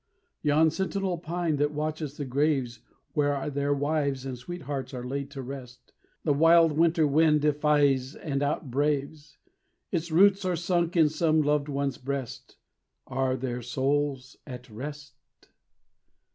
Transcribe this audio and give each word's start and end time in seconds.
Yon 0.41 0.71
sentinel 0.71 1.19
pine 1.19 1.57
that 1.57 1.73
watches 1.75 2.17
the 2.17 2.25
graves 2.25 2.79
Where 3.13 3.51
their 3.51 3.71
wives 3.71 4.25
and 4.25 4.35
sweethearts 4.35 4.95
are 4.95 5.03
laid 5.05 5.29
to 5.29 5.43
rest 5.43 5.93
The 6.23 6.33
wild 6.33 6.71
winter 6.71 7.05
wind 7.05 7.41
defies 7.41 8.15
and 8.15 8.41
outbraves; 8.41 9.37
Its 9.91 10.09
roots 10.11 10.43
are 10.43 10.55
sunk 10.55 10.97
in 10.97 11.07
some 11.07 11.43
loved 11.43 11.69
one's 11.69 11.99
breast. 11.99 12.57
Are 13.05 13.35
their 13.35 13.61
souls 13.61 14.37
at 14.47 14.67
rest? 14.71 15.19